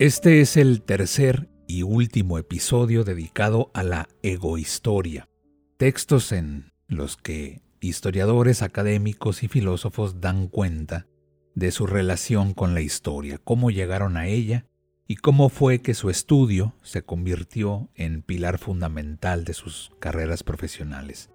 Este 0.00 0.40
es 0.40 0.56
el 0.56 0.82
tercer 0.82 1.48
y 1.68 1.84
último 1.84 2.36
episodio 2.38 3.04
dedicado 3.04 3.70
a 3.74 3.84
la 3.84 4.08
egohistoria, 4.24 5.28
textos 5.76 6.32
en 6.32 6.72
los 6.88 7.16
que 7.16 7.62
historiadores 7.78 8.62
académicos 8.62 9.44
y 9.44 9.48
filósofos 9.48 10.20
dan 10.20 10.48
cuenta 10.48 11.06
de 11.54 11.70
su 11.70 11.86
relación 11.86 12.54
con 12.54 12.74
la 12.74 12.80
historia, 12.80 13.38
cómo 13.38 13.70
llegaron 13.70 14.16
a 14.16 14.26
ella 14.26 14.66
y 15.06 15.14
cómo 15.14 15.48
fue 15.48 15.80
que 15.80 15.94
su 15.94 16.10
estudio 16.10 16.74
se 16.82 17.02
convirtió 17.02 17.88
en 17.94 18.22
pilar 18.22 18.58
fundamental 18.58 19.44
de 19.44 19.54
sus 19.54 19.92
carreras 20.00 20.42
profesionales. 20.42 21.30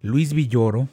Luis 0.00 0.32
Villoro, 0.32 0.88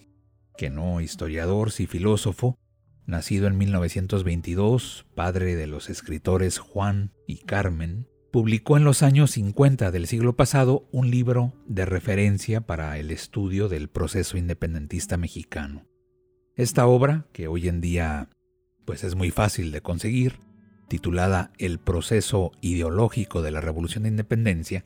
que 0.57 0.70
no 0.70 0.99
historiador 0.99 1.71
sí 1.71 1.87
filósofo, 1.87 2.59
nacido 3.07 3.47
en 3.47 3.57
1922, 3.57 5.07
padre 5.15 5.55
de 5.55 5.65
los 5.65 5.89
escritores 5.89 6.59
Juan 6.59 7.13
y 7.26 7.37
Carmen, 7.37 8.07
publicó 8.32 8.77
en 8.77 8.84
los 8.84 9.01
años 9.01 9.32
50 9.32 9.90
del 9.90 10.05
siglo 10.05 10.35
pasado 10.35 10.87
un 10.91 11.09
libro 11.09 11.54
de 11.65 11.85
referencia 11.85 12.62
para 12.62 12.99
el 12.99 13.09
estudio 13.09 13.70
del 13.70 13.90
proceso 13.90 14.37
independentista 14.37 15.17
mexicano. 15.17 15.87
Esta 16.55 16.85
obra, 16.85 17.26
que 17.32 17.48
hoy 17.48 17.67
en 17.67 17.82
día 17.82 18.29
pues 18.85 19.04
es 19.04 19.15
muy 19.15 19.32
fácil 19.32 19.71
de 19.71 19.82
conseguir, 19.82 20.39
titulada 20.87 21.51
El 21.57 21.79
proceso 21.79 22.51
ideológico 22.62 23.41
de 23.41 23.51
la 23.51 23.62
Revolución 23.62 24.04
de 24.04 24.10
Independencia, 24.10 24.85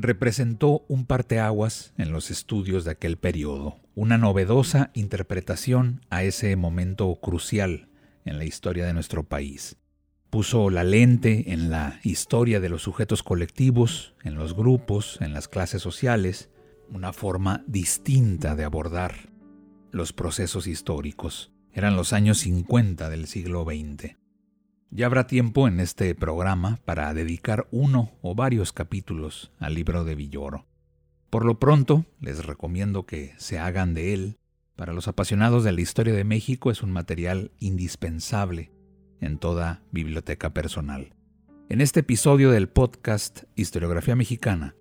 representó 0.00 0.84
un 0.88 1.06
parteaguas 1.06 1.92
en 1.98 2.12
los 2.12 2.30
estudios 2.30 2.84
de 2.84 2.92
aquel 2.92 3.16
periodo, 3.16 3.80
una 3.94 4.16
novedosa 4.16 4.90
interpretación 4.94 6.02
a 6.08 6.22
ese 6.22 6.54
momento 6.56 7.12
crucial 7.16 7.88
en 8.24 8.38
la 8.38 8.44
historia 8.44 8.86
de 8.86 8.94
nuestro 8.94 9.24
país. 9.24 9.76
Puso 10.30 10.70
la 10.70 10.84
lente 10.84 11.52
en 11.52 11.70
la 11.70 11.98
historia 12.04 12.60
de 12.60 12.68
los 12.68 12.82
sujetos 12.82 13.22
colectivos, 13.22 14.14
en 14.22 14.34
los 14.34 14.54
grupos, 14.54 15.18
en 15.20 15.32
las 15.32 15.48
clases 15.48 15.82
sociales, 15.82 16.50
una 16.90 17.12
forma 17.12 17.64
distinta 17.66 18.54
de 18.54 18.64
abordar 18.64 19.30
los 19.90 20.12
procesos 20.12 20.66
históricos. 20.66 21.50
Eran 21.72 21.96
los 21.96 22.12
años 22.12 22.38
50 22.38 23.08
del 23.08 23.26
siglo 23.26 23.64
XX. 23.64 24.17
Ya 24.90 25.04
habrá 25.04 25.26
tiempo 25.26 25.68
en 25.68 25.80
este 25.80 26.14
programa 26.14 26.78
para 26.86 27.12
dedicar 27.12 27.68
uno 27.70 28.12
o 28.22 28.34
varios 28.34 28.72
capítulos 28.72 29.52
al 29.58 29.74
libro 29.74 30.04
de 30.04 30.14
Villoro. 30.14 30.64
Por 31.28 31.44
lo 31.44 31.58
pronto, 31.58 32.06
les 32.20 32.46
recomiendo 32.46 33.04
que 33.04 33.34
se 33.36 33.58
hagan 33.58 33.92
de 33.92 34.14
él. 34.14 34.38
Para 34.76 34.94
los 34.94 35.06
apasionados 35.06 35.62
de 35.62 35.72
la 35.72 35.82
historia 35.82 36.14
de 36.14 36.24
México 36.24 36.70
es 36.70 36.82
un 36.82 36.90
material 36.90 37.50
indispensable 37.58 38.72
en 39.20 39.36
toda 39.38 39.82
biblioteca 39.92 40.54
personal. 40.54 41.12
En 41.68 41.82
este 41.82 42.00
episodio 42.00 42.50
del 42.50 42.70
podcast 42.70 43.42
Historiografía 43.56 44.16
Mexicana, 44.16 44.74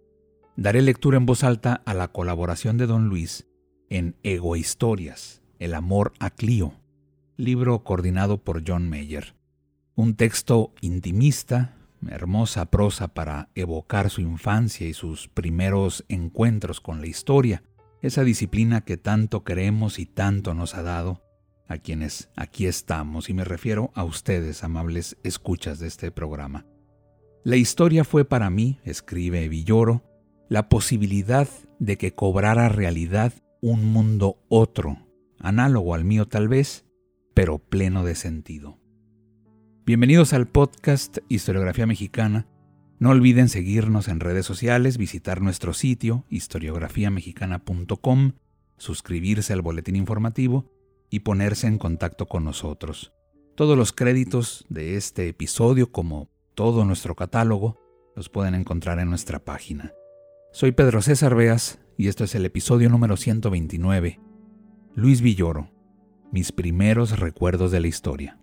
daré 0.55 0.81
lectura 0.81 1.17
en 1.17 1.25
voz 1.25 1.43
alta 1.43 1.81
a 1.85 1.93
la 1.93 2.07
colaboración 2.13 2.77
de 2.77 2.87
Don 2.87 3.09
Luis 3.09 3.45
en 3.89 4.15
Egohistorias, 4.23 5.41
El 5.59 5.73
amor 5.73 6.13
a 6.19 6.29
Clio, 6.29 6.75
libro 7.35 7.83
coordinado 7.83 8.41
por 8.41 8.63
John 8.65 8.89
Mayer. 8.89 9.36
Un 9.97 10.13
texto 10.13 10.75
intimista, 10.81 11.75
hermosa 12.07 12.69
prosa 12.69 13.07
para 13.07 13.49
evocar 13.55 14.11
su 14.11 14.21
infancia 14.21 14.87
y 14.87 14.93
sus 14.93 15.27
primeros 15.27 16.05
encuentros 16.07 16.81
con 16.81 17.01
la 17.01 17.07
historia, 17.07 17.63
esa 18.03 18.23
disciplina 18.23 18.81
que 18.81 18.97
tanto 18.97 19.43
queremos 19.43 19.97
y 19.97 20.05
tanto 20.05 20.53
nos 20.53 20.75
ha 20.75 20.83
dado 20.83 21.23
a 21.67 21.79
quienes 21.79 22.29
aquí 22.35 22.67
estamos, 22.67 23.27
y 23.31 23.33
me 23.33 23.43
refiero 23.43 23.89
a 23.95 24.03
ustedes, 24.03 24.63
amables 24.63 25.17
escuchas 25.23 25.79
de 25.79 25.87
este 25.87 26.11
programa. 26.11 26.67
La 27.43 27.55
historia 27.55 28.03
fue 28.03 28.23
para 28.23 28.51
mí, 28.51 28.79
escribe 28.83 29.49
Villoro, 29.49 30.03
la 30.47 30.69
posibilidad 30.69 31.49
de 31.79 31.97
que 31.97 32.13
cobrara 32.13 32.69
realidad 32.69 33.33
un 33.61 33.91
mundo 33.91 34.37
otro, 34.47 35.07
análogo 35.39 35.95
al 35.95 36.05
mío 36.05 36.27
tal 36.27 36.49
vez, 36.49 36.85
pero 37.33 37.57
pleno 37.57 38.03
de 38.03 38.13
sentido. 38.13 38.77
Bienvenidos 39.87 40.33
al 40.33 40.49
podcast 40.49 41.19
Historiografía 41.29 41.85
Mexicana. 41.85 42.45
No 42.99 43.11
olviden 43.11 43.47
seguirnos 43.47 44.09
en 44.09 44.19
redes 44.19 44.45
sociales, 44.45 44.97
visitar 44.97 45.41
nuestro 45.41 45.73
sitio 45.73 46.25
historiografiamexicana.com, 46.29 48.33
suscribirse 48.77 49.53
al 49.53 49.61
boletín 49.61 49.95
informativo 49.95 50.69
y 51.09 51.21
ponerse 51.21 51.67
en 51.67 51.77
contacto 51.77 52.25
con 52.25 52.43
nosotros. 52.43 53.13
Todos 53.55 53.77
los 53.77 53.93
créditos 53.93 54.65
de 54.67 54.97
este 54.97 55.29
episodio, 55.29 55.89
como 55.89 56.27
todo 56.53 56.83
nuestro 56.83 57.15
catálogo, 57.15 57.79
los 58.13 58.27
pueden 58.27 58.55
encontrar 58.55 58.99
en 58.99 59.09
nuestra 59.09 59.39
página. 59.39 59.93
Soy 60.51 60.73
Pedro 60.73 61.01
César 61.01 61.33
Beas 61.33 61.79
y 61.97 62.09
esto 62.09 62.25
es 62.25 62.35
el 62.35 62.45
episodio 62.45 62.89
número 62.89 63.15
129. 63.15 64.19
Luis 64.95 65.21
Villoro, 65.21 65.71
mis 66.33 66.51
primeros 66.51 67.17
recuerdos 67.17 67.71
de 67.71 67.79
la 67.79 67.87
historia. 67.87 68.37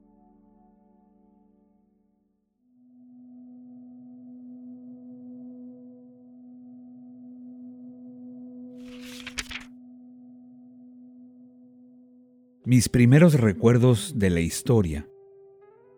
Mis 12.67 12.89
primeros 12.89 13.35
recuerdos 13.35 14.19
de 14.19 14.31
la 14.31 14.41
historia 14.41 15.07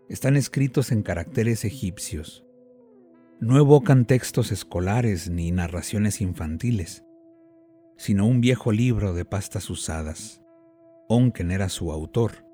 están 0.09 0.35
escritos 0.35 0.91
en 0.91 1.05
caracteres 1.05 1.65
egipcios. 1.65 2.45
No 3.39 3.57
evocan 3.57 4.05
textos 4.05 4.51
escolares 4.51 5.31
ni 5.31 5.53
narraciones 5.53 6.21
infantiles, 6.21 7.05
sino 7.97 8.27
un 8.27 8.41
viejo 8.41 8.73
libro 8.73 9.15
de 9.15 9.25
pastas 9.25 9.71
usadas. 9.71 10.43
Onken 11.09 11.53
era 11.53 11.69
su 11.69 11.93
autor 11.93 12.45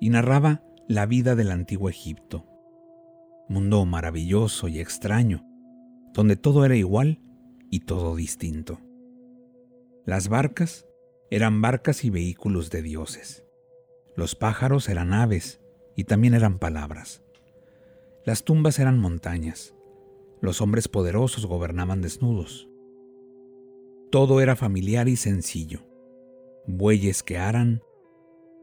y 0.00 0.08
narraba 0.08 0.64
la 0.88 1.04
vida 1.04 1.34
del 1.36 1.50
antiguo 1.50 1.90
Egipto. 1.90 2.46
Mundo 3.46 3.84
maravilloso 3.84 4.68
y 4.68 4.80
extraño, 4.80 5.44
donde 6.14 6.36
todo 6.36 6.64
era 6.64 6.76
igual 6.76 7.20
y 7.70 7.80
todo 7.80 8.16
distinto. 8.16 8.80
Las 10.06 10.28
barcas 10.28 10.86
eran 11.30 11.60
barcas 11.60 12.06
y 12.06 12.10
vehículos 12.10 12.70
de 12.70 12.80
dioses. 12.80 13.44
Los 14.16 14.34
pájaros 14.34 14.88
eran 14.88 15.12
aves 15.12 15.60
y 15.96 16.04
también 16.04 16.34
eran 16.34 16.58
palabras. 16.58 17.22
Las 18.24 18.44
tumbas 18.44 18.78
eran 18.78 18.98
montañas. 18.98 19.74
Los 20.40 20.60
hombres 20.60 20.88
poderosos 20.88 21.46
gobernaban 21.46 22.00
desnudos. 22.00 22.68
Todo 24.10 24.40
era 24.40 24.56
familiar 24.56 25.08
y 25.08 25.16
sencillo. 25.16 25.86
Bueyes 26.66 27.22
que 27.22 27.38
aran, 27.38 27.82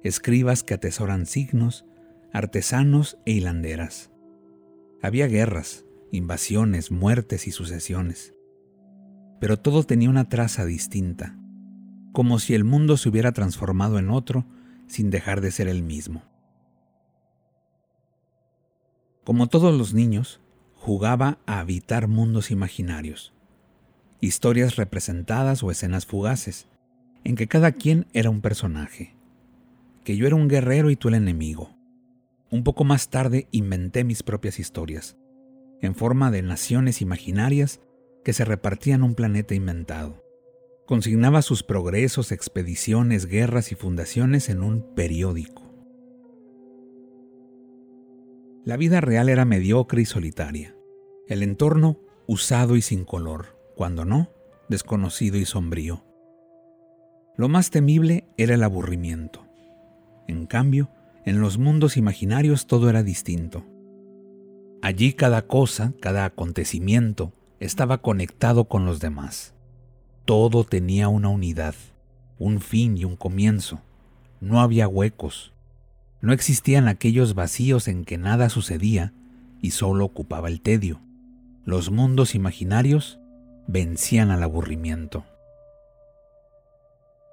escribas 0.04 0.64
que 0.64 0.74
atesoran 0.74 1.26
signos, 1.26 1.86
artesanos 2.34 3.18
e 3.26 3.32
hilanderas. 3.32 4.12
Había 5.02 5.28
guerras, 5.28 5.86
invasiones, 6.12 6.92
muertes 6.92 7.48
y 7.48 7.52
sucesiones. 7.52 8.34
Pero 9.40 9.58
todo 9.58 9.84
tenía 9.84 10.10
una 10.10 10.30
traza 10.30 10.66
distinta, 10.66 11.40
como 12.12 12.40
si 12.40 12.54
el 12.56 12.64
mundo 12.64 12.98
se 12.98 13.10
hubiera 13.10 13.32
transformado 13.32 14.00
en 14.00 14.10
otro 14.10 14.46
sin 14.88 15.10
dejar 15.10 15.42
de 15.42 15.52
ser 15.52 15.68
el 15.68 15.84
mismo. 15.84 16.24
Como 19.24 19.48
todos 19.48 19.78
los 19.78 19.94
niños, 19.94 20.40
jugaba 20.74 21.40
a 21.46 21.60
habitar 21.60 22.08
mundos 22.08 22.50
imaginarios, 22.50 23.34
historias 24.22 24.78
representadas 24.78 25.64
o 25.64 25.72
escenas 25.72 26.06
fugaces, 26.06 26.68
en 27.24 27.36
que 27.36 27.48
cada 27.48 27.74
quien 27.74 28.08
era 28.14 28.30
un 28.30 28.42
personaje, 28.42 29.16
que 30.04 30.16
yo 30.16 30.28
era 30.28 30.36
un 30.36 30.48
guerrero 30.48 30.90
y 30.90 30.96
tú 30.96 31.10
el 31.10 31.16
enemigo. 31.16 31.76
Un 32.50 32.64
poco 32.64 32.86
más 32.86 33.10
tarde 33.10 33.48
inventé 33.52 34.06
mis 34.06 34.24
propias 34.24 34.60
historias, 34.60 35.18
en 35.82 35.94
forma 35.94 36.32
de 36.32 36.42
naciones 36.42 37.02
imaginarias 37.02 37.82
que 38.24 38.32
se 38.32 38.46
repartían 38.46 39.04
un 39.04 39.16
planeta 39.16 39.54
inventado 39.54 40.27
consignaba 40.88 41.42
sus 41.42 41.64
progresos, 41.64 42.32
expediciones, 42.32 43.26
guerras 43.26 43.74
y 43.74 43.76
fundaciones 43.76 44.48
en 44.48 44.64
un 44.64 44.96
periódico. 44.96 45.64
La 48.64 48.78
vida 48.78 49.02
real 49.02 49.28
era 49.28 49.44
mediocre 49.44 50.02
y 50.02 50.06
solitaria. 50.06 50.76
El 51.28 51.44
entorno 51.44 52.00
usado 52.26 52.78
y 52.78 52.82
sin 52.82 53.04
color, 53.04 53.60
cuando 53.76 54.06
no, 54.06 54.32
desconocido 54.70 55.38
y 55.38 55.44
sombrío. 55.44 56.06
Lo 57.36 57.50
más 57.50 57.70
temible 57.70 58.26
era 58.38 58.56
el 58.56 58.64
aburrimiento. 58.64 59.46
En 60.28 60.46
cambio, 60.46 60.90
en 61.26 61.42
los 61.42 61.58
mundos 61.58 61.98
imaginarios 61.98 62.66
todo 62.66 62.90
era 62.90 63.04
distinto. 63.04 63.66
Allí 64.82 65.12
cada 65.12 65.48
cosa, 65.48 65.94
cada 66.02 66.24
acontecimiento, 66.24 67.34
estaba 67.60 67.98
conectado 68.02 68.70
con 68.70 68.86
los 68.86 69.02
demás. 69.02 69.57
Todo 70.28 70.66
tenía 70.66 71.08
una 71.08 71.30
unidad, 71.30 71.74
un 72.38 72.60
fin 72.60 72.98
y 72.98 73.06
un 73.06 73.16
comienzo. 73.16 73.80
No 74.42 74.60
había 74.60 74.86
huecos. 74.90 75.54
No 76.20 76.34
existían 76.34 76.90
aquellos 76.90 77.34
vacíos 77.34 77.88
en 77.88 78.04
que 78.04 78.18
nada 78.18 78.50
sucedía 78.50 79.14
y 79.62 79.72
solo 79.72 80.04
ocupaba 80.04 80.50
el 80.50 80.60
tedio. 80.60 81.00
Los 81.64 81.92
mundos 81.92 82.36
imaginarios 82.36 83.22
vencían 83.68 84.30
al 84.30 84.44
aburrimiento. 84.44 85.24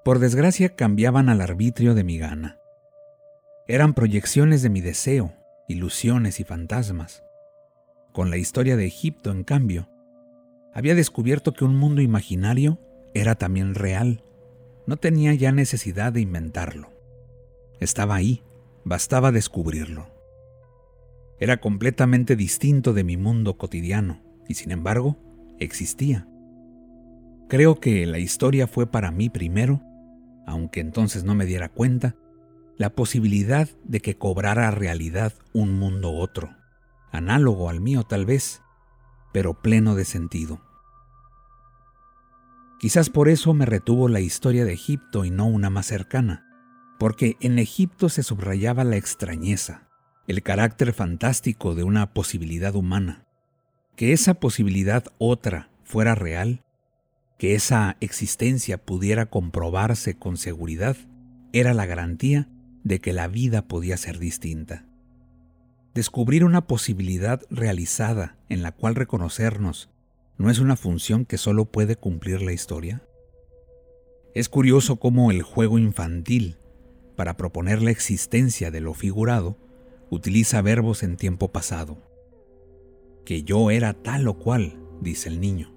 Por 0.04 0.20
desgracia 0.20 0.76
cambiaban 0.76 1.28
al 1.28 1.40
arbitrio 1.40 1.96
de 1.96 2.04
mi 2.04 2.18
gana. 2.18 2.58
Eran 3.66 3.94
proyecciones 3.94 4.62
de 4.62 4.70
mi 4.70 4.80
deseo, 4.80 5.34
ilusiones 5.66 6.38
y 6.38 6.44
fantasmas. 6.44 7.24
Con 8.12 8.30
la 8.30 8.36
historia 8.36 8.76
de 8.76 8.86
Egipto, 8.86 9.32
en 9.32 9.42
cambio, 9.42 9.88
había 10.74 10.96
descubierto 10.96 11.54
que 11.54 11.64
un 11.64 11.76
mundo 11.76 12.02
imaginario 12.02 12.80
era 13.14 13.36
también 13.36 13.74
real. 13.74 14.24
No 14.86 14.96
tenía 14.96 15.32
ya 15.32 15.52
necesidad 15.52 16.12
de 16.12 16.20
inventarlo. 16.20 16.90
Estaba 17.80 18.16
ahí, 18.16 18.42
bastaba 18.84 19.30
descubrirlo. 19.32 20.08
Era 21.38 21.60
completamente 21.60 22.36
distinto 22.36 22.92
de 22.92 23.04
mi 23.04 23.16
mundo 23.16 23.56
cotidiano 23.56 24.20
y 24.48 24.54
sin 24.54 24.72
embargo 24.72 25.16
existía. 25.58 26.28
Creo 27.48 27.78
que 27.78 28.04
la 28.06 28.18
historia 28.18 28.66
fue 28.66 28.90
para 28.90 29.12
mí 29.12 29.30
primero, 29.30 29.80
aunque 30.46 30.80
entonces 30.80 31.22
no 31.22 31.34
me 31.34 31.46
diera 31.46 31.68
cuenta, 31.68 32.16
la 32.76 32.90
posibilidad 32.90 33.68
de 33.84 34.00
que 34.00 34.16
cobrara 34.16 34.70
realidad 34.72 35.32
un 35.52 35.78
mundo 35.78 36.12
otro, 36.12 36.56
análogo 37.12 37.70
al 37.70 37.80
mío 37.80 38.02
tal 38.02 38.26
vez, 38.26 38.63
pero 39.34 39.52
pleno 39.52 39.96
de 39.96 40.04
sentido. 40.04 40.60
Quizás 42.78 43.10
por 43.10 43.28
eso 43.28 43.52
me 43.52 43.66
retuvo 43.66 44.08
la 44.08 44.20
historia 44.20 44.64
de 44.64 44.72
Egipto 44.72 45.24
y 45.24 45.32
no 45.32 45.46
una 45.46 45.70
más 45.70 45.86
cercana, 45.86 46.46
porque 47.00 47.36
en 47.40 47.58
Egipto 47.58 48.08
se 48.08 48.22
subrayaba 48.22 48.84
la 48.84 48.96
extrañeza, 48.96 49.88
el 50.28 50.44
carácter 50.44 50.92
fantástico 50.92 51.74
de 51.74 51.82
una 51.82 52.14
posibilidad 52.14 52.76
humana. 52.76 53.26
Que 53.96 54.12
esa 54.12 54.34
posibilidad 54.34 55.04
otra 55.18 55.68
fuera 55.82 56.14
real, 56.14 56.62
que 57.36 57.56
esa 57.56 57.96
existencia 57.98 58.78
pudiera 58.78 59.26
comprobarse 59.26 60.14
con 60.14 60.36
seguridad, 60.36 60.96
era 61.52 61.74
la 61.74 61.86
garantía 61.86 62.48
de 62.84 63.00
que 63.00 63.12
la 63.12 63.26
vida 63.26 63.66
podía 63.66 63.96
ser 63.96 64.20
distinta. 64.20 64.86
Descubrir 65.94 66.44
una 66.44 66.66
posibilidad 66.66 67.42
realizada 67.50 68.36
en 68.48 68.62
la 68.62 68.72
cual 68.72 68.96
reconocernos 68.96 69.90
no 70.36 70.50
es 70.50 70.58
una 70.58 70.76
función 70.76 71.24
que 71.24 71.38
solo 71.38 71.66
puede 71.66 71.94
cumplir 71.94 72.42
la 72.42 72.52
historia. 72.52 73.02
Es 74.34 74.48
curioso 74.48 74.96
cómo 74.96 75.30
el 75.30 75.42
juego 75.42 75.78
infantil, 75.78 76.56
para 77.14 77.36
proponer 77.36 77.80
la 77.80 77.92
existencia 77.92 78.72
de 78.72 78.80
lo 78.80 78.92
figurado, 78.94 79.56
utiliza 80.10 80.60
verbos 80.62 81.04
en 81.04 81.16
tiempo 81.16 81.52
pasado. 81.52 81.98
Que 83.24 83.44
yo 83.44 83.70
era 83.70 83.92
tal 83.92 84.26
o 84.26 84.34
cual, 84.34 84.80
dice 85.00 85.28
el 85.28 85.40
niño. 85.40 85.72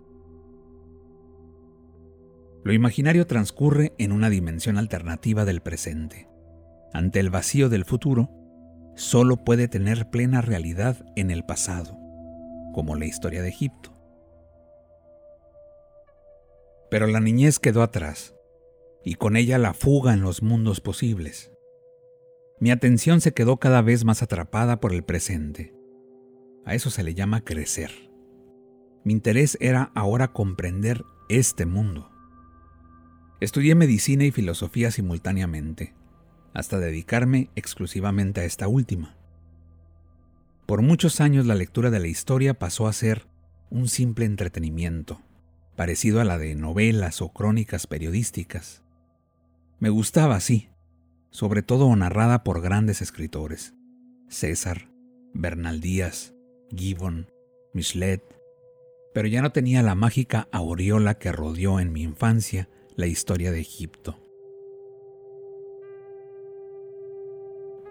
Lo 2.64 2.74
imaginario 2.74 3.28
transcurre 3.28 3.94
en 4.00 4.12
una 4.12 4.32
dimensión 4.32 4.78
alternativa 4.78 5.46
del 5.46 5.62
presente 5.62 6.28
ante 6.94 7.20
el 7.20 7.30
vacío 7.30 7.70
del 7.70 7.86
futuro, 7.86 8.32
solo 8.98 9.38
puede 9.38 9.68
tener 9.68 10.10
plena 10.10 10.42
realidad 10.42 10.98
en 11.16 11.30
el 11.30 11.46
pasado, 11.46 11.98
como 12.74 12.96
la 12.96 13.06
historia 13.06 13.44
de 13.44 13.50
Egipto. 13.50 13.94
Pero 16.90 17.06
la 17.06 17.20
niñez 17.20 17.60
quedó 17.60 17.84
atrás, 17.84 18.34
y 19.06 19.14
con 19.14 19.38
ella 19.38 19.60
la 19.60 19.74
fuga 19.74 20.14
en 20.14 20.22
los 20.22 20.42
mundos 20.42 20.82
posibles. 20.82 21.52
Mi 22.60 22.72
atención 22.72 23.22
se 23.22 23.34
quedó 23.34 23.58
cada 23.58 23.84
vez 23.84 24.04
más 24.04 24.24
atrapada 24.24 24.80
por 24.80 24.94
el 24.94 25.04
presente. 25.04 25.76
A 26.66 26.74
eso 26.74 26.90
se 26.90 27.04
le 27.04 27.14
llama 27.14 27.42
crecer. 27.42 27.92
Mi 29.04 29.14
interés 29.14 29.58
era 29.62 29.92
ahora 29.94 30.34
comprender 30.34 31.06
este 31.30 31.68
mundo. 31.68 32.10
Estudié 33.40 33.76
medicina 33.76 34.26
y 34.26 34.32
filosofía 34.32 34.90
simultáneamente 34.90 35.94
hasta 36.54 36.80
dedicarme 36.80 37.50
exclusivamente 37.56 38.42
a 38.42 38.46
esta 38.46 38.68
última. 38.68 39.16
Por 40.66 40.82
muchos 40.82 41.22
años 41.22 41.46
la 41.46 41.56
lectura 41.56 41.90
de 41.90 42.00
la 42.00 42.08
historia 42.08 42.54
pasó 42.54 42.88
a 42.88 42.94
ser 42.94 43.28
un 43.70 43.88
simple 43.88 44.26
entretenimiento, 44.26 45.22
parecido 45.76 46.20
a 46.20 46.24
la 46.24 46.38
de 46.38 46.56
novelas 46.56 47.22
o 47.22 47.30
crónicas 47.30 47.88
periodísticas. 47.88 48.84
Me 49.80 49.90
gustaba, 49.90 50.40
sí, 50.40 50.70
sobre 51.30 51.62
todo 51.62 51.96
narrada 51.96 52.44
por 52.44 52.62
grandes 52.62 53.02
escritores, 53.02 53.74
César, 54.28 54.90
Bernal 55.34 55.80
Díaz, 55.80 56.34
Gibbon, 56.76 57.32
Michelet, 57.74 58.24
pero 59.14 59.28
ya 59.28 59.42
no 59.42 59.52
tenía 59.52 59.82
la 59.84 59.96
mágica 59.96 60.48
aureola 60.52 61.18
que 61.18 61.32
rodeó 61.32 61.80
en 61.80 61.94
mi 61.94 62.04
infancia 62.04 62.70
la 62.96 63.08
historia 63.08 63.52
de 63.52 63.62
Egipto. 63.62 64.20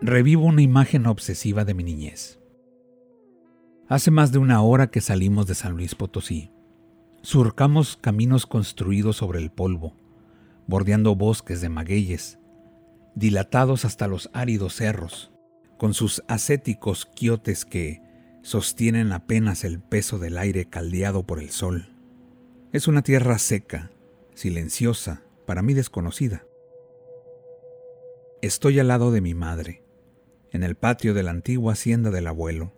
Revivo 0.01 0.45
una 0.45 0.63
imagen 0.63 1.07
obsesiva 1.07 1.65
de 1.65 1.75
mi 1.75 1.83
niñez. 1.83 2.39
Hace 3.89 4.11
más 4.11 4.33
de 4.33 4.39
una 4.39 4.61
hora 4.63 4.89
que 4.89 5.01
salimos 5.01 5.47
de 5.47 5.55
San 5.55 5.73
Luis 5.73 5.95
Potosí. 5.95 6.51
Surcamos 7.23 7.97
caminos 7.97 8.47
construidos 8.47 9.17
sobre 9.17 9.39
el 9.39 9.51
polvo, 9.51 9.95
bordeando 10.67 11.15
bosques 11.17 11.61
de 11.61 11.69
magueyes, 11.69 12.39
dilatados 13.15 13.85
hasta 13.85 14.07
los 14.07 14.31
áridos 14.33 14.75
cerros, 14.75 15.33
con 15.79 15.95
sus 15.95 16.23
ascéticos 16.29 17.07
quiotes 17.07 17.65
que 17.65 18.03
sostienen 18.43 19.13
apenas 19.13 19.65
el 19.65 19.81
peso 19.81 20.19
del 20.19 20.39
aire 20.39 20.67
caldeado 20.67 21.27
por 21.27 21.41
el 21.41 21.51
sol. 21.51 21.89
Es 22.73 22.87
una 22.87 23.03
tierra 23.03 23.39
seca, 23.39 23.91
silenciosa, 24.35 25.23
para 25.47 25.63
mí 25.63 25.75
desconocida. 25.75 26.45
Estoy 28.43 28.79
al 28.79 28.89
lado 28.89 29.11
de 29.11 29.21
mi 29.21 29.35
madre, 29.35 29.86
en 30.57 30.63
el 30.63 30.75
patio 30.75 31.13
de 31.13 31.23
la 31.23 31.33
antigua 31.33 31.75
hacienda 31.75 32.11
del 32.11 32.27
abuelo. 32.27 32.73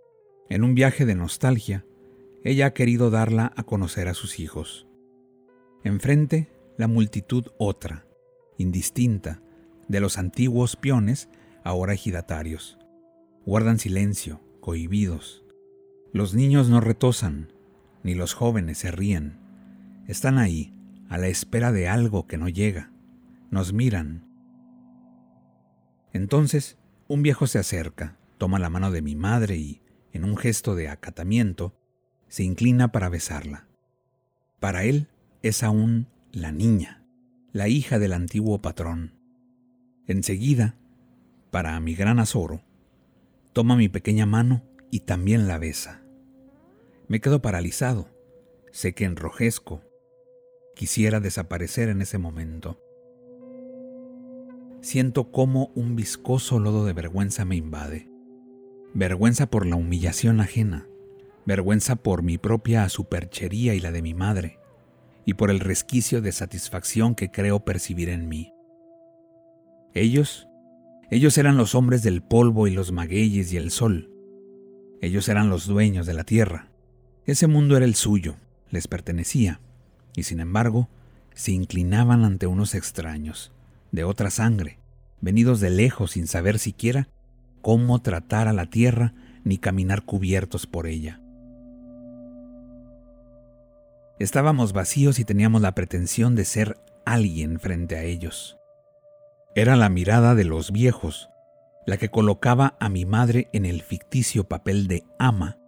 En 0.51 0.65
un 0.65 0.75
viaje 0.75 1.07
de 1.07 1.15
nostalgia, 1.15 1.87
ella 2.43 2.67
ha 2.67 2.75
querido 2.75 3.09
darla 3.09 3.53
a 3.55 3.63
conocer 3.63 4.09
a 4.09 4.15
sus 4.15 4.41
hijos. 4.41 4.89
Enfrente, 5.85 6.51
la 6.77 6.89
multitud 6.89 7.47
otra, 7.57 8.05
indistinta, 8.57 9.43
de 9.87 10.01
los 10.01 10.19
antiguos 10.19 10.75
peones, 10.75 11.29
ahora 11.63 11.95
ejidatarios. 11.95 12.79
Guardan 13.47 13.79
silencio, 13.79 14.41
cohibidos. 14.61 15.45
Los 16.13 16.35
niños 16.35 16.69
no 16.69 16.81
retosan, 16.81 17.53
ni 18.03 18.17
los 18.17 18.35
jóvenes 18.35 18.79
se 18.79 18.91
ríen. 18.91 19.39
Están 20.09 20.39
ahí, 20.39 20.75
a 21.09 21.17
la 21.17 21.29
espera 21.29 21.71
de 21.71 21.87
algo 21.87 22.27
que 22.27 22.39
no 22.39 22.49
llega. 22.49 22.91
Nos 23.53 23.73
miran. 23.73 24.27
Entonces, 26.13 26.78
un 27.09 27.23
viejo 27.23 27.47
se 27.47 27.59
acerca, 27.59 28.19
toma 28.37 28.59
la 28.59 28.69
mano 28.69 28.91
de 28.91 29.01
mi 29.01 29.17
madre 29.17 29.57
y, 29.57 29.81
en 30.13 30.25
un 30.25 30.37
gesto 30.37 30.75
de 30.75 30.89
acatamiento, 30.89 31.75
se 32.29 32.45
inclina 32.45 32.93
para 32.93 33.09
besarla. 33.09 33.67
Para 34.61 34.85
él 34.85 35.09
es 35.43 35.63
aún 35.63 36.07
la 36.33 36.53
niña, 36.53 37.03
la 37.53 37.69
hija 37.69 37.99
del 37.99 38.13
antiguo 38.13 38.61
patrón. 38.61 39.15
Enseguida, 40.07 40.77
para 41.51 41.81
mi 41.81 41.95
gran 41.95 42.19
azoro, 42.19 42.63
toma 43.55 43.75
mi 43.75 43.89
pequeña 43.89 44.27
mano 44.27 44.63
y 44.91 45.01
también 45.01 45.49
la 45.49 45.57
besa. 45.57 46.03
Me 47.09 47.21
quedo 47.23 47.41
paralizado, 47.41 48.11
sé 48.71 48.93
que 48.93 49.07
enrojezco. 49.07 49.83
Quisiera 50.75 51.21
desaparecer 51.21 51.89
en 51.89 52.03
ese 52.03 52.19
momento 52.19 52.83
siento 54.89 55.31
como 55.31 55.71
un 55.75 55.97
viscoso 55.97 56.59
lodo 56.59 56.87
de 56.87 56.95
vergüenza 56.95 57.45
me 57.45 57.57
invade. 57.57 58.11
Vergüenza 58.95 59.51
por 59.51 59.67
la 59.67 59.77
humillación 59.77 60.41
ajena, 60.41 60.89
vergüenza 61.45 61.97
por 61.97 62.23
mi 62.23 62.39
propia 62.39 62.89
superchería 62.89 63.75
y 63.75 63.81
la 63.81 63.93
de 63.93 64.01
mi 64.01 64.15
madre, 64.15 64.59
y 65.27 65.35
por 65.35 65.51
el 65.51 65.61
resquicio 65.61 66.23
de 66.23 66.33
satisfacción 66.33 67.15
que 67.15 67.31
creo 67.31 67.67
percibir 67.67 68.09
en 68.09 68.29
mí. 68.31 68.55
Ellos, 69.93 70.49
ellos 71.11 71.37
eran 71.37 71.59
los 71.59 71.75
hombres 71.75 72.03
del 72.03 72.23
polvo 72.23 72.67
y 72.67 72.71
los 72.71 72.91
magueyes 72.91 73.53
y 73.53 73.59
el 73.59 73.71
sol. 73.71 74.11
Ellos 75.03 75.29
eran 75.29 75.51
los 75.51 75.67
dueños 75.67 76.07
de 76.07 76.15
la 76.15 76.25
tierra. 76.25 76.71
Ese 77.27 77.47
mundo 77.47 77.77
era 77.77 77.85
el 77.85 77.95
suyo, 77.95 78.37
les 78.71 78.89
pertenecía, 78.89 79.61
y 80.17 80.23
sin 80.23 80.41
embargo, 80.41 80.89
se 81.35 81.53
inclinaban 81.53 82.25
ante 82.25 82.47
unos 82.47 82.75
extraños, 82.75 83.53
de 83.93 84.05
otra 84.05 84.31
sangre, 84.31 84.79
venidos 85.21 85.61
de 85.61 85.71
lejos 85.71 86.13
sin 86.13 86.27
saber 86.27 86.59
siquiera 86.59 87.09
cómo 87.63 88.01
tratar 88.01 88.49
a 88.49 88.53
la 88.53 88.67
tierra 88.67 89.15
ni 89.45 89.59
caminar 89.59 90.05
cubiertos 90.05 90.67
por 90.67 90.87
ella. 90.87 91.21
Estábamos 94.19 94.73
vacíos 94.73 95.19
y 95.19 95.25
teníamos 95.25 95.63
la 95.63 95.75
pretensión 95.75 96.35
de 96.35 96.45
ser 96.45 96.77
alguien 97.05 97.61
frente 97.61 97.97
a 97.97 98.03
ellos. 98.03 98.59
Era 99.55 99.77
la 99.77 99.89
mirada 99.89 100.35
de 100.35 100.45
los 100.45 100.73
viejos, 100.73 101.31
la 101.87 101.97
que 101.97 102.11
colocaba 102.11 102.77
a 102.81 102.89
mi 102.89 103.05
madre 103.07 103.49
en 103.53 103.65
el 103.65 103.83
ficticio 103.83 104.45
papel 104.45 104.89
de 104.89 105.05
ama, 105.19 105.59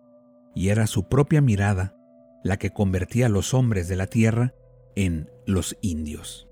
y 0.54 0.68
era 0.68 0.86
su 0.86 1.08
propia 1.08 1.40
mirada 1.40 1.96
la 2.42 2.58
que 2.58 2.70
convertía 2.70 3.26
a 3.26 3.30
los 3.30 3.54
hombres 3.54 3.88
de 3.88 3.96
la 3.96 4.06
tierra 4.06 4.54
en 4.96 5.30
los 5.46 5.76
indios. 5.80 6.50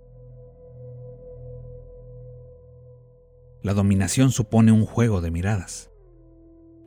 La 3.63 3.75
dominación 3.75 4.31
supone 4.31 4.71
un 4.71 4.85
juego 4.85 5.21
de 5.21 5.33
miradas. 5.33 5.91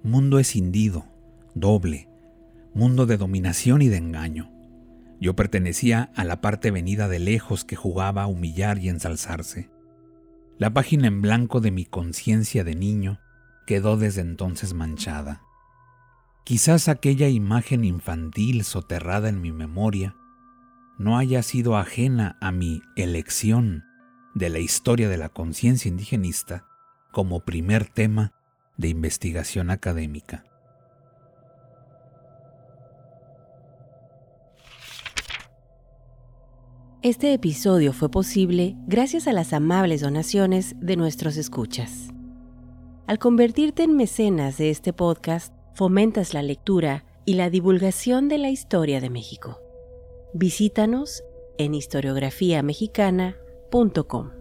Mundo 0.03 0.39
escindido, 0.39 1.05
doble, 1.53 2.07
mundo 2.73 3.05
de 3.05 3.17
dominación 3.17 3.81
y 3.81 3.89
de 3.89 3.97
engaño. 3.97 4.49
Yo 5.19 5.35
pertenecía 5.35 6.11
a 6.15 6.23
la 6.23 6.39
parte 6.39 6.71
venida 6.71 7.09
de 7.09 7.19
lejos 7.19 7.65
que 7.65 7.75
jugaba 7.75 8.23
a 8.23 8.27
humillar 8.27 8.79
y 8.79 8.87
ensalzarse. 8.87 9.69
La 10.57 10.73
página 10.73 11.07
en 11.07 11.21
blanco 11.21 11.59
de 11.59 11.71
mi 11.71 11.85
conciencia 11.85 12.63
de 12.63 12.75
niño 12.75 13.19
quedó 13.67 13.97
desde 13.97 14.21
entonces 14.21 14.73
manchada. 14.73 15.41
Quizás 16.45 16.87
aquella 16.87 17.27
imagen 17.27 17.83
infantil 17.83 18.63
soterrada 18.63 19.27
en 19.27 19.41
mi 19.41 19.51
memoria 19.51 20.15
no 20.97 21.17
haya 21.17 21.43
sido 21.43 21.77
ajena 21.77 22.37
a 22.41 22.51
mi 22.51 22.81
elección 22.95 23.83
de 24.33 24.50
la 24.50 24.59
historia 24.59 25.09
de 25.09 25.17
la 25.17 25.29
conciencia 25.29 25.89
indigenista 25.89 26.65
como 27.11 27.41
primer 27.41 27.88
tema 27.88 28.33
de 28.77 28.89
investigación 28.89 29.69
académica. 29.69 30.45
Este 37.03 37.33
episodio 37.33 37.93
fue 37.93 38.11
posible 38.11 38.75
gracias 38.85 39.27
a 39.27 39.33
las 39.33 39.53
amables 39.53 40.01
donaciones 40.01 40.75
de 40.79 40.95
nuestros 40.95 41.35
escuchas. 41.35 42.09
Al 43.07 43.17
convertirte 43.17 43.81
en 43.83 43.95
mecenas 43.95 44.59
de 44.59 44.69
este 44.69 44.93
podcast, 44.93 45.51
fomentas 45.73 46.35
la 46.35 46.43
lectura 46.43 47.03
y 47.25 47.33
la 47.33 47.50
divulgación 47.50 48.29
de 48.29 48.38
la 48.38 48.50
historia 48.50 49.01
de 49.01 49.09
México. 49.09 49.59
Visítanos 50.33 51.23
en 51.57 51.73
historiografiamexicana.com 51.73 53.40
www.radiomaría.com. 53.71 54.40